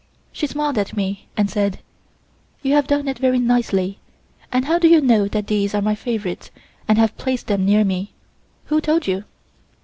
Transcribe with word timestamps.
She 0.31 0.47
smiled 0.47 0.79
at 0.79 0.97
me 0.97 1.27
and 1.37 1.47
said: 1.47 1.77
"You 2.63 2.73
have 2.73 2.87
done 2.87 3.07
it 3.07 3.19
very 3.19 3.37
nicely. 3.37 3.99
And 4.51 4.65
how 4.65 4.79
do 4.79 4.87
you 4.87 4.99
know 4.99 5.27
that 5.27 5.45
these 5.45 5.75
are 5.75 5.81
my 5.83 5.93
favorites 5.93 6.49
and 6.87 6.97
have 6.97 7.15
placed 7.19 7.45
them 7.45 7.65
near 7.65 7.83
me? 7.83 8.11
Who 8.65 8.81
told 8.81 9.05
you?" 9.05 9.25